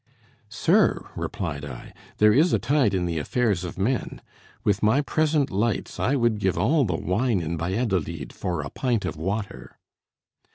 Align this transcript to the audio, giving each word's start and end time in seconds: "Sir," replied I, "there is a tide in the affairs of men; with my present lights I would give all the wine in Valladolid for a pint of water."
"Sir," 0.49 1.07
replied 1.15 1.63
I, 1.63 1.93
"there 2.17 2.33
is 2.33 2.53
a 2.53 2.57
tide 2.57 2.95
in 2.95 3.05
the 3.05 3.19
affairs 3.19 3.63
of 3.63 3.77
men; 3.77 4.19
with 4.63 4.81
my 4.81 5.01
present 5.01 5.51
lights 5.51 5.99
I 5.99 6.15
would 6.15 6.39
give 6.39 6.57
all 6.57 6.85
the 6.85 6.95
wine 6.95 7.39
in 7.39 7.55
Valladolid 7.55 8.33
for 8.33 8.63
a 8.63 8.71
pint 8.71 9.05
of 9.05 9.15
water." 9.15 9.77